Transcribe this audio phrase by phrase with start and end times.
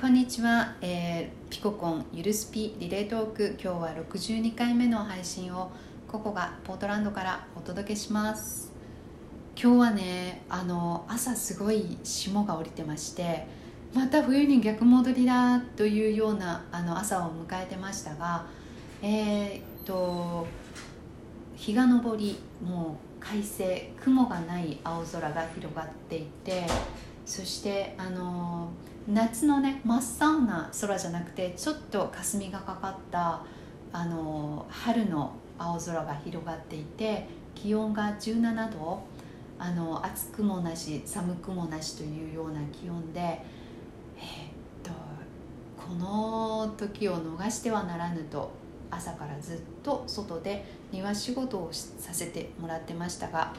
[0.00, 3.56] こんにちは、えー、ピココンゆるスピリレートーク。
[3.62, 5.70] 今日は62回目の配信を
[6.08, 8.72] ココがポートランドからお届けします。
[9.56, 13.46] 今日はねあの朝すごい霜が降りてまして
[13.94, 18.46] また冬に逆戻りだというようなあの朝を迎えてましたが
[19.00, 20.46] えー、っと
[21.54, 26.66] 日が昇りもう快晴雲がない青空が広がっていて
[27.24, 28.70] そしてあの
[29.06, 33.42] 夏のね真っ青な空じゃなくてちょっと霞がかかった
[33.92, 39.02] あの春の青空が広がっていて気温が17度
[39.58, 44.22] あの暑くもなし寒くもなしというような気温で、えー、っ
[44.82, 44.90] と
[45.76, 48.50] この時を逃してはならぬと
[48.90, 53.52] 朝からずっと外で庭仕事をさせてもらってましたが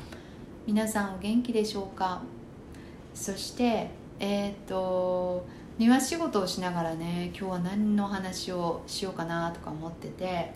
[0.66, 2.22] 皆さんお元気でしょうか？
[3.14, 5.46] そしてえっ、ー、と
[5.78, 10.54] 庭仕事をしながらね今日は何の話をしようかなとか思ってて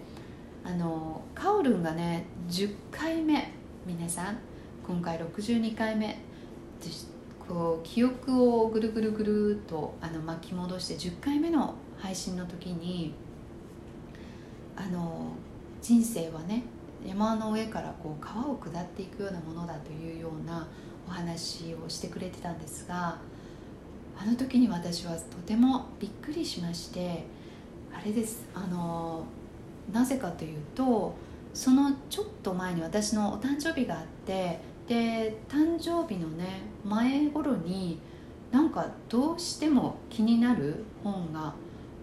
[0.64, 3.52] あのカオルンがね10回目
[3.86, 4.38] 皆さん
[4.86, 6.20] 今回62回目
[7.48, 13.14] こう記憶をぐるぐるぐるっとあの巻き戻して10回目の配信の時に
[14.76, 15.34] あの
[15.82, 16.64] 人生はね
[17.06, 20.68] 山の上からこう川を下っていくようなものだというような
[21.08, 23.18] お話をしてくれてたんですが
[24.22, 27.24] あの時に私はとてもびっくりしまして
[27.94, 28.46] あれです。
[28.54, 29.24] あの
[29.94, 31.16] なぜかというと
[31.54, 34.60] そのちょっと前に私のお誕生日があって
[34.90, 38.00] で誕生日のね前頃に
[38.52, 41.54] なんかどうしても気になる本が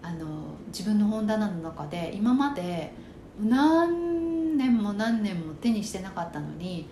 [0.01, 0.25] あの
[0.69, 2.93] 自分の本棚の中で今まで
[3.39, 6.89] 何年も何年も手にしてなかったのに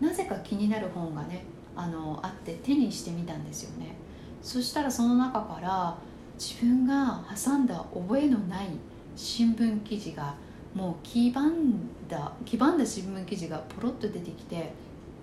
[0.00, 1.44] なぜか気になる本がね
[1.76, 3.94] あのあって手にしてみたんですよね。
[4.44, 5.96] そしたらその中から
[6.38, 8.68] 自分が挟んだ覚えのない
[9.16, 10.34] 新聞記事が
[10.74, 14.74] もう黄ばんだ黄ばんだ新聞記事がポロッと出てきて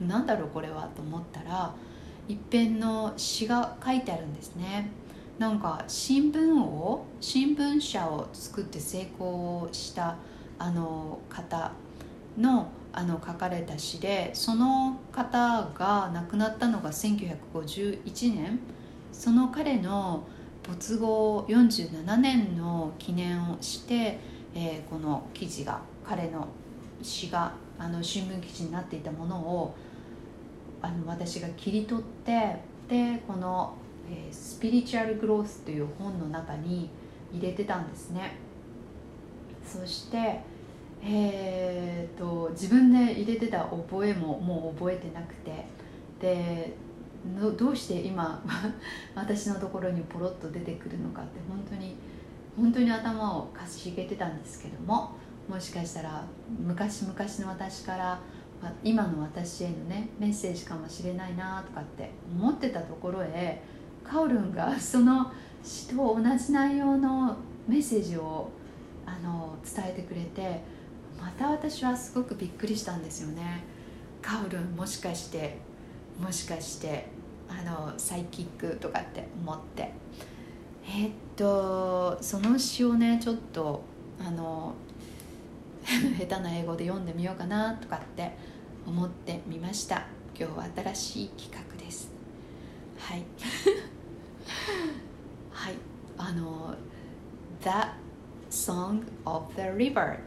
[0.01, 1.71] なんだろうこれはと思ったら
[2.27, 4.89] 一編の詩が書いてあるんですね。
[5.37, 10.15] なんか新聞を新聞社を作って成功した
[10.57, 11.73] あの方
[12.39, 18.59] のあの書かれた詩でその方が亡くなったのが1951年。
[19.11, 20.27] その彼の
[20.63, 24.19] 没後47年の記念をして、
[24.53, 26.47] えー、この記事が彼の
[27.01, 29.75] 詩があの新聞記事になっていたものを
[30.81, 32.57] あの私が切り取って
[32.87, 33.75] でこの、
[34.09, 36.89] えー「スピリチュアル・グロース」という本の中に
[37.33, 38.35] 入れてたんですね。
[39.65, 40.41] そして
[41.03, 45.65] えーと、自分で入れてた覚えももう覚えてなくて
[46.19, 46.73] で
[47.57, 48.43] どうして今
[49.13, 51.95] 私のところにポロッと出てくるのかって本当に
[52.55, 55.11] 本当に頭をかしげてたんですけども
[55.47, 56.25] もしかしたら
[56.59, 58.19] 昔々の私から
[58.83, 63.61] 今の私へのねメッセージかもしれないなとかって思ってたところへ
[64.03, 65.31] カオルンがその
[65.63, 67.37] 詩と同じ内容の
[67.67, 68.49] メッセージを
[69.05, 70.61] あの伝えてくれて
[71.19, 73.63] また私はすごくびっくりしたんですよね。
[74.21, 75.57] カオルンもしかして
[76.21, 77.07] もしかして
[77.49, 79.91] あのサイキックとかって思って。
[80.83, 83.83] えー、っとその詩をねちょっと
[84.19, 84.73] あの
[85.83, 88.35] 下手な英語で読んでみようかなとかって
[88.85, 90.05] 思ってみました。
[90.37, 92.09] 今日は新しい企画です。
[92.97, 93.23] はい。
[95.51, 95.75] はい。
[96.17, 96.75] あの
[97.61, 97.69] 「The
[98.49, 100.19] Song of the River」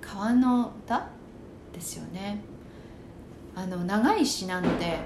[0.00, 1.08] 川の歌？
[1.72, 2.40] ですよね。
[3.54, 4.98] あの長い詩なので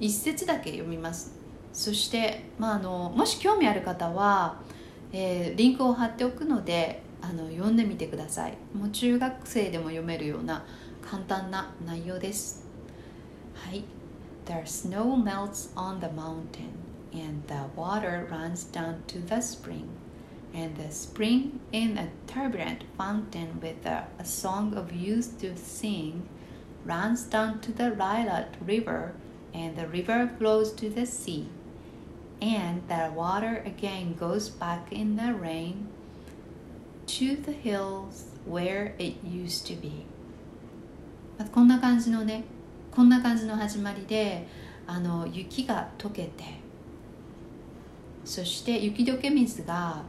[0.00, 1.34] 一節だけ読みます
[1.72, 4.60] そして、まあ、あのもし興味ある方は、
[5.12, 10.64] えー、リンクを貼っておくのであの読んでみてくださいもう中学生でも読めるような
[11.02, 12.66] 簡単な内容です
[13.54, 13.84] はい
[14.46, 16.84] The snow melts on the mountain
[17.14, 19.86] and the water runs down to the spring
[20.54, 26.22] and the spring in a turbulent fountain with a, a song of youth to sing
[26.84, 29.14] runs down to the lilac river
[29.52, 31.48] and the river flows to the sea
[32.40, 35.88] and the water again goes back in the rain
[37.06, 40.06] to the hills where it used to be
[41.52, 42.44] こんな感じのね
[42.90, 44.46] こんな感じの始まりで
[44.86, 46.44] あの雪が溶けて
[48.24, 50.02] そして雪解け水が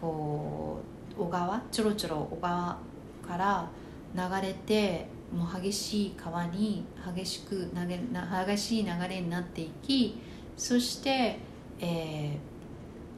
[0.00, 0.80] こ
[1.16, 2.78] う小川ちょろちょろ小川
[3.26, 3.68] から
[4.14, 6.84] 流れてもう激しい川に
[7.14, 8.00] 激しく流れ
[8.46, 10.20] 激しい流れになっていき
[10.56, 11.38] そして、
[11.80, 12.38] え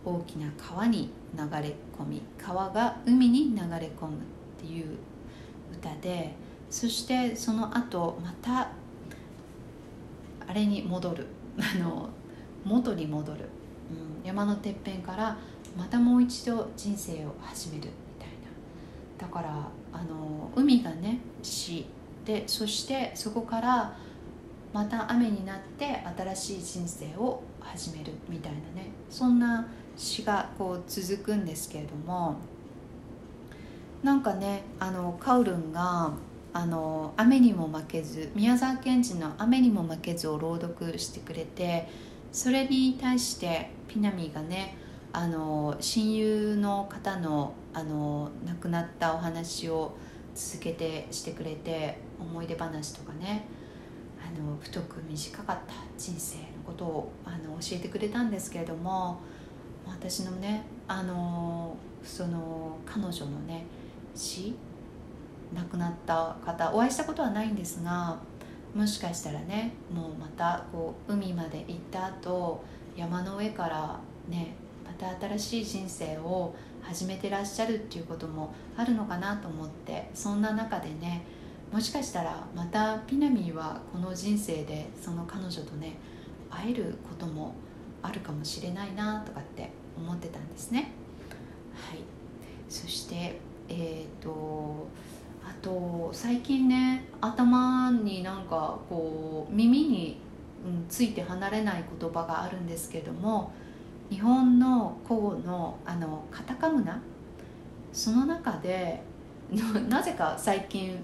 [0.04, 4.96] ー、大きな川に流れ込み川が海に流れ込むっていう
[5.72, 6.34] 歌で
[6.70, 8.70] そしてその後また
[10.46, 11.26] あれに戻る。
[11.58, 12.08] あの
[12.64, 13.40] 元に戻る、
[14.20, 15.36] うん、山のてっぺんから
[15.76, 19.26] またもう一度人生を始めるみたいな。
[19.26, 21.86] だからあの海がね死
[22.28, 23.96] でそしてそこから
[24.74, 26.04] また雨になって
[26.34, 28.90] 新しい人生を始めるみたいなね。
[29.08, 29.66] そんな
[29.96, 32.36] 詩がこう続くんですけれども
[34.02, 36.12] なんかねあのカウルンが
[36.52, 41.88] あの雨にも負けず宮沢賢治の「雨にも負けず」を朗読してくれて
[42.30, 44.76] それに対してピナミがね
[45.14, 49.96] あの親友の方のあの亡くなったお話を
[50.34, 53.46] 続けてしてくれて思い出話とかね。
[54.20, 59.20] あの太く短かった人生のことをあの教えてくれたんですけれども
[59.86, 63.64] 私のねあのその彼女のね
[64.14, 64.54] 死
[65.54, 68.18] 亡くなった方お会いしたことはないんですが
[68.74, 72.62] もしかしたらねもうまたこう海まで行った後
[72.96, 74.54] 山の上からね
[74.84, 81.22] また新しい人生を始めてらっしゃるっていうこともあるのかなと思ってそんな中でね
[81.72, 85.96] もしかしたらまたピナミーはこの人生でその彼女とね
[86.50, 87.54] 会えることも
[88.02, 90.92] あるかもしれないなとかって思ってたんですね。
[91.74, 91.98] はい。
[92.68, 93.38] そして
[93.68, 94.88] えっ、ー、と
[95.44, 100.20] あと最近ね頭になんかこう耳に、
[100.64, 103.52] うん、ついて離れない言葉があるんですけども
[104.10, 107.00] 日本の古語のあのカタカムナ？
[107.92, 109.02] その中で
[109.88, 110.98] なぜか最近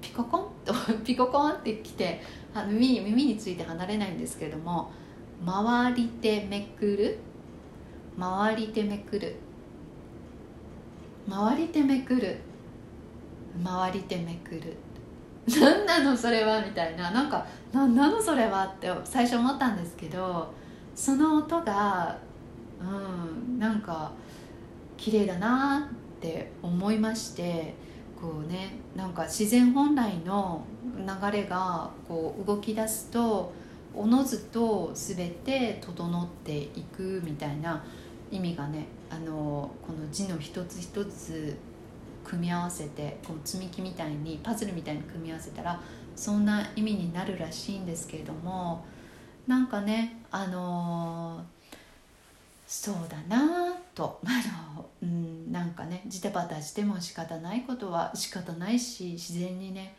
[0.00, 0.46] ピココン？
[0.64, 2.20] と ピココンってきて
[2.54, 4.90] あの耳耳について離れないんですけれども
[5.44, 7.18] 「回りてめくる」
[8.18, 9.36] 「回りてめくる」
[11.30, 12.38] 「回りてめくる」
[13.64, 14.76] 「回りてめくる」
[15.60, 16.60] 何なのそれは？
[16.60, 17.12] みたいな。
[17.12, 18.64] なんか何なのそれは？
[18.66, 20.52] って最初思ったんですけど
[20.94, 22.18] その音が
[22.80, 22.84] う
[23.54, 24.10] んなんか
[24.96, 27.74] 綺麗だなって思いまして
[28.20, 30.64] こうねなんか自然本来の
[30.98, 33.52] 流れがこう動き出すと
[33.94, 37.84] おのずと全て整っていくみたいな
[38.30, 41.56] 意味がねあのこの字の一つ一つ
[42.24, 45.80] 組み合わせてこう積み木みたいにパズルみたいに組み合わせたら
[46.16, 48.84] そんな意味になるらしいんですけれども
[49.46, 51.44] なんかねあの
[52.66, 59.96] そうだなっと あの、うん、なんかねジタバタしても仕方ないことは仕方ないし自然にね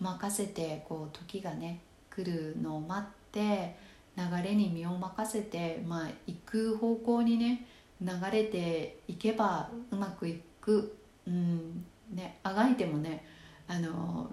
[0.00, 3.76] 任せてこう時がね来るのを待って
[4.16, 7.66] 流れに身を任せて、まあ、行く方向にね
[8.00, 10.96] 流れていけばうまくいく、
[11.26, 13.24] うんね、あがいてもね
[13.66, 14.30] あの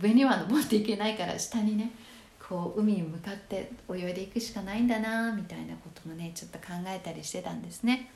[0.00, 1.92] 上には登っていけないから下にね
[2.38, 8.10] こう海に向かって泳いでいくしかないんだなみたいなこともねちょっと考えたりしてたんですね。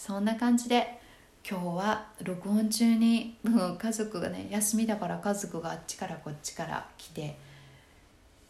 [0.00, 0.98] そんな感じで
[1.46, 7.36] 今日は録音中にもう家族がね休みだから家族があっちからこっちから来て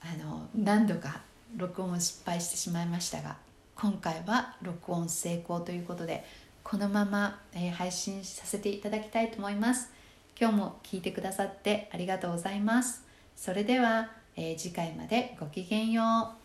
[0.01, 1.23] あの何度か
[1.57, 3.37] 録音を失敗してしまいましたが
[3.75, 6.25] 今回は録音成功ということで
[6.63, 9.91] このまま、え、配信させていただきたいと思います
[10.41, 13.03] 今日も聞いてくださってありがとうございます
[13.35, 16.40] それではえー、次回までごきげんよう。